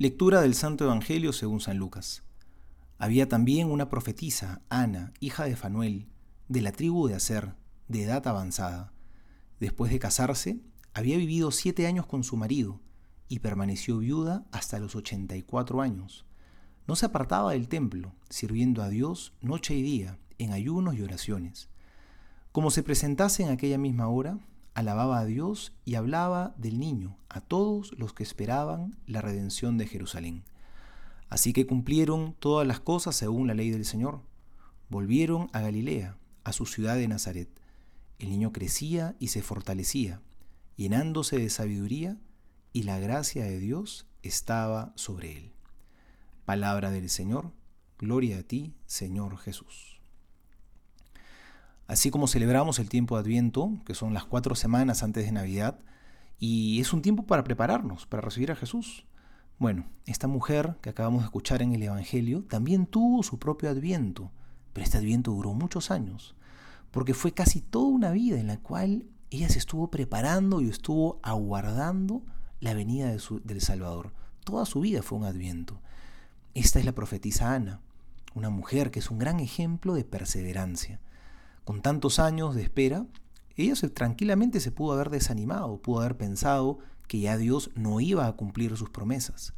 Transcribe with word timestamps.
Lectura 0.00 0.42
del 0.42 0.54
Santo 0.54 0.84
Evangelio 0.84 1.32
según 1.32 1.58
San 1.58 1.76
Lucas. 1.76 2.22
Había 2.98 3.28
también 3.28 3.68
una 3.68 3.88
profetisa, 3.88 4.62
Ana, 4.68 5.12
hija 5.18 5.42
de 5.46 5.56
Fanuel, 5.56 6.06
de 6.46 6.62
la 6.62 6.70
tribu 6.70 7.08
de 7.08 7.16
Aser, 7.16 7.56
de 7.88 8.04
edad 8.04 8.24
avanzada. 8.28 8.92
Después 9.58 9.90
de 9.90 9.98
casarse, 9.98 10.60
había 10.94 11.16
vivido 11.16 11.50
siete 11.50 11.88
años 11.88 12.06
con 12.06 12.22
su 12.22 12.36
marido 12.36 12.80
y 13.26 13.40
permaneció 13.40 13.98
viuda 13.98 14.46
hasta 14.52 14.78
los 14.78 14.94
ochenta 14.94 15.34
y 15.34 15.42
cuatro 15.42 15.80
años. 15.80 16.26
No 16.86 16.94
se 16.94 17.06
apartaba 17.06 17.50
del 17.50 17.66
templo, 17.66 18.14
sirviendo 18.30 18.84
a 18.84 18.90
Dios 18.90 19.34
noche 19.40 19.74
y 19.74 19.82
día, 19.82 20.20
en 20.38 20.52
ayunos 20.52 20.94
y 20.94 21.02
oraciones. 21.02 21.70
Como 22.52 22.70
se 22.70 22.84
presentase 22.84 23.42
en 23.42 23.48
aquella 23.48 23.78
misma 23.78 24.06
hora, 24.06 24.38
alababa 24.78 25.18
a 25.18 25.24
Dios 25.24 25.72
y 25.84 25.96
hablaba 25.96 26.54
del 26.56 26.78
niño 26.78 27.16
a 27.28 27.40
todos 27.40 27.98
los 27.98 28.12
que 28.12 28.22
esperaban 28.22 28.96
la 29.06 29.20
redención 29.20 29.76
de 29.76 29.88
Jerusalén. 29.88 30.44
Así 31.28 31.52
que 31.52 31.66
cumplieron 31.66 32.36
todas 32.38 32.64
las 32.64 32.78
cosas 32.78 33.16
según 33.16 33.48
la 33.48 33.54
ley 33.54 33.70
del 33.70 33.84
Señor. 33.84 34.22
Volvieron 34.88 35.50
a 35.52 35.60
Galilea, 35.62 36.16
a 36.44 36.52
su 36.52 36.64
ciudad 36.64 36.94
de 36.94 37.08
Nazaret. 37.08 37.48
El 38.20 38.30
niño 38.30 38.52
crecía 38.52 39.16
y 39.18 39.28
se 39.28 39.42
fortalecía, 39.42 40.22
llenándose 40.76 41.38
de 41.38 41.50
sabiduría, 41.50 42.16
y 42.72 42.84
la 42.84 43.00
gracia 43.00 43.46
de 43.46 43.58
Dios 43.58 44.06
estaba 44.22 44.92
sobre 44.94 45.36
él. 45.36 45.52
Palabra 46.44 46.92
del 46.92 47.10
Señor, 47.10 47.50
gloria 47.98 48.38
a 48.38 48.42
ti, 48.44 48.76
Señor 48.86 49.38
Jesús. 49.38 49.97
Así 51.88 52.10
como 52.10 52.28
celebramos 52.28 52.78
el 52.80 52.90
tiempo 52.90 53.16
de 53.16 53.22
Adviento, 53.22 53.72
que 53.86 53.94
son 53.94 54.12
las 54.12 54.26
cuatro 54.26 54.54
semanas 54.54 55.02
antes 55.02 55.24
de 55.24 55.32
Navidad, 55.32 55.78
y 56.38 56.82
es 56.82 56.92
un 56.92 57.00
tiempo 57.00 57.24
para 57.24 57.44
prepararnos, 57.44 58.04
para 58.04 58.20
recibir 58.20 58.52
a 58.52 58.56
Jesús. 58.56 59.06
Bueno, 59.58 59.86
esta 60.04 60.28
mujer 60.28 60.76
que 60.82 60.90
acabamos 60.90 61.22
de 61.22 61.24
escuchar 61.24 61.62
en 61.62 61.72
el 61.72 61.82
Evangelio 61.82 62.44
también 62.44 62.84
tuvo 62.84 63.22
su 63.22 63.38
propio 63.38 63.70
Adviento, 63.70 64.30
pero 64.74 64.84
este 64.84 64.98
Adviento 64.98 65.30
duró 65.30 65.54
muchos 65.54 65.90
años, 65.90 66.36
porque 66.90 67.14
fue 67.14 67.32
casi 67.32 67.62
toda 67.62 67.88
una 67.88 68.10
vida 68.10 68.38
en 68.38 68.48
la 68.48 68.58
cual 68.58 69.06
ella 69.30 69.48
se 69.48 69.58
estuvo 69.58 69.90
preparando 69.90 70.60
y 70.60 70.68
estuvo 70.68 71.18
aguardando 71.22 72.22
la 72.60 72.74
venida 72.74 73.10
del 73.10 73.60
Salvador. 73.62 74.12
Toda 74.44 74.66
su 74.66 74.80
vida 74.80 75.02
fue 75.02 75.16
un 75.16 75.24
Adviento. 75.24 75.80
Esta 76.52 76.80
es 76.80 76.84
la 76.84 76.92
profetisa 76.92 77.54
Ana, 77.54 77.80
una 78.34 78.50
mujer 78.50 78.90
que 78.90 78.98
es 78.98 79.10
un 79.10 79.18
gran 79.18 79.40
ejemplo 79.40 79.94
de 79.94 80.04
perseverancia 80.04 81.00
con 81.68 81.82
tantos 81.82 82.18
años 82.18 82.54
de 82.54 82.62
espera, 82.62 83.04
ella 83.54 83.74
tranquilamente 83.92 84.58
se 84.58 84.72
pudo 84.72 84.94
haber 84.94 85.10
desanimado, 85.10 85.82
pudo 85.82 86.00
haber 86.00 86.16
pensado 86.16 86.78
que 87.06 87.20
ya 87.20 87.36
Dios 87.36 87.72
no 87.74 88.00
iba 88.00 88.26
a 88.26 88.32
cumplir 88.32 88.74
sus 88.78 88.88
promesas. 88.88 89.52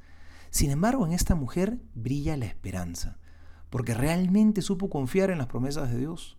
Sin 0.50 0.72
embargo, 0.72 1.06
en 1.06 1.12
esta 1.12 1.36
mujer 1.36 1.78
brilla 1.94 2.36
la 2.36 2.46
esperanza, 2.46 3.20
porque 3.70 3.94
realmente 3.94 4.60
supo 4.60 4.90
confiar 4.90 5.30
en 5.30 5.38
las 5.38 5.46
promesas 5.46 5.88
de 5.88 5.98
Dios. 5.98 6.36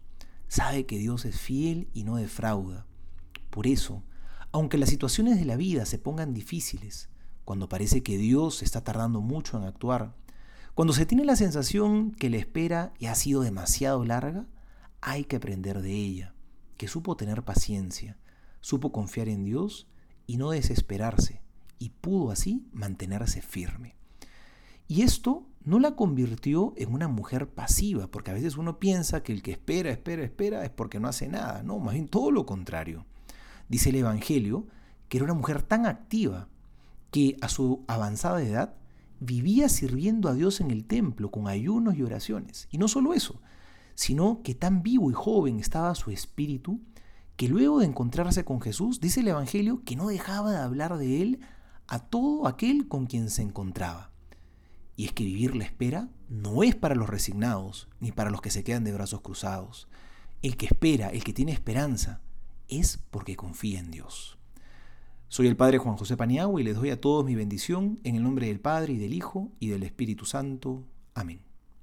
Sabe 0.50 0.86
que 0.86 0.98
Dios 0.98 1.24
es 1.24 1.40
fiel 1.40 1.88
y 1.94 2.04
no 2.04 2.18
defrauda. 2.18 2.86
Por 3.50 3.66
eso, 3.66 4.04
aunque 4.52 4.78
las 4.78 4.90
situaciones 4.90 5.40
de 5.40 5.46
la 5.46 5.56
vida 5.56 5.86
se 5.86 6.00
pongan 6.00 6.34
difíciles, 6.34 7.08
cuando 7.46 7.70
parece 7.70 8.04
que 8.04 8.18
Dios 8.18 8.62
está 8.62 8.84
tardando 8.84 9.22
mucho 9.22 9.58
en 9.58 9.64
actuar, 9.64 10.16
cuando 10.74 10.92
se 10.94 11.06
tiene 11.06 11.24
la 11.24 11.38
sensación 11.38 12.12
que 12.12 12.30
la 12.30 12.36
espera 12.36 12.92
ya 13.00 13.14
ha 13.14 13.16
sido 13.16 13.42
demasiado 13.42 14.04
larga, 14.04 14.48
hay 15.02 15.26
que 15.26 15.36
aprender 15.36 15.82
de 15.82 15.94
ella, 15.94 16.34
que 16.78 16.88
supo 16.88 17.18
tener 17.18 17.44
paciencia, 17.44 18.18
supo 18.62 18.92
confiar 18.92 19.28
en 19.28 19.44
Dios 19.44 19.88
y 20.28 20.38
no 20.38 20.52
desesperarse, 20.52 21.42
y 21.80 21.90
pudo 21.90 22.32
así 22.32 22.68
mantenerse 22.72 23.42
firme. 23.42 23.96
Y 24.88 25.02
esto 25.02 25.48
no 25.64 25.80
la 25.80 25.96
convirtió 25.96 26.74
en 26.78 26.94
una 26.94 27.08
mujer 27.08 27.50
pasiva, 27.50 28.08
porque 28.08 28.32
a 28.32 28.36
veces 28.36 28.58
uno 28.58 28.80
piensa 28.80 29.24
que 29.24 29.32
el 29.32 29.42
que 29.42 29.52
espera, 29.52 29.90
espera, 29.90 30.24
espera 30.24 30.64
es 30.64 30.70
porque 30.70 31.00
no 31.00 31.08
hace 31.08 31.28
nada, 31.28 31.64
no, 31.64 31.80
más 31.80 31.94
bien 31.94 32.08
todo 32.08 32.32
lo 32.32 32.46
contrario. 32.46 33.06
Dice 33.70 33.90
el 33.90 33.96
Evangelio 33.96 34.68
que 35.08 35.18
era 35.18 35.26
una 35.26 35.34
mujer 35.34 35.62
tan 35.62 35.86
activa 35.86 36.48
que 37.12 37.38
a 37.42 37.50
su 37.50 37.84
avanzada 37.88 38.42
edad 38.42 38.76
vivía 39.20 39.70
sirviendo 39.70 40.30
a 40.30 40.34
Dios 40.34 40.62
en 40.62 40.72
el 40.72 40.86
templo 40.86 41.32
con 41.32 41.48
ayunos 41.48 41.96
y 41.96 42.04
oraciones. 42.04 42.68
Y 42.72 42.78
no 42.78 42.88
solo 42.88 43.14
eso, 43.14 43.42
sino 43.96 44.42
que 44.44 44.56
tan 44.56 44.84
vivo 44.84 45.10
y 45.12 45.14
joven 45.14 45.60
estaba 45.60 45.96
su 45.96 46.12
espíritu, 46.12 46.82
que 47.36 47.48
luego 47.48 47.80
de 47.80 47.88
encontrarse 47.88 48.46
con 48.46 48.62
Jesús, 48.62 49.00
dice 49.00 49.22
el 49.22 49.28
Evangelio, 49.28 49.82
que 49.86 49.96
no 49.96 50.08
dejaba 50.08 50.52
de 50.52 50.58
hablar 50.58 50.98
de 50.98 51.22
él 51.22 51.40
a 51.88 52.00
todo 52.00 52.48
aquel 52.48 52.88
con 52.88 53.06
quien 53.06 53.30
se 53.30 53.42
encontraba. 53.42 54.12
Y 54.96 55.06
es 55.06 55.14
que 55.14 55.24
vivir 55.24 55.56
la 55.56 55.66
espera 55.66 56.10
no 56.30 56.64
es 56.64 56.76
para 56.76 56.96
los 56.96 57.10
resignados, 57.10 57.90
ni 58.00 58.12
para 58.12 58.30
los 58.30 58.42
que 58.42 58.52
se 58.52 58.64
quedan 58.64 58.84
de 58.84 58.94
brazos 58.94 59.22
cruzados. 59.22 59.88
El 60.42 60.58
que 60.58 60.68
espera, 60.68 61.10
el 61.10 61.24
que 61.24 61.34
tiene 61.34 61.52
esperanza, 61.52 62.22
es 62.68 63.00
porque 63.10 63.36
confía 63.36 63.80
en 63.80 63.92
Dios. 63.92 64.38
Soy 65.28 65.48
el 65.48 65.56
Padre 65.56 65.78
Juan 65.78 65.98
José 65.98 66.18
Paniagua 66.18 66.60
y 66.60 66.64
les 66.64 66.76
doy 66.76 66.90
a 66.90 67.00
todos 67.00 67.26
mi 67.26 67.36
bendición 67.36 68.00
en 68.04 68.16
el 68.16 68.24
nombre 68.24 68.48
del 68.48 68.60
Padre 68.60 68.94
y 68.94 68.98
del 68.98 69.14
Hijo 69.14 69.52
y 69.60 69.68
del 69.68 69.84
Espíritu 69.84 70.26
Santo. 70.26 70.84
Amén. 71.14 71.51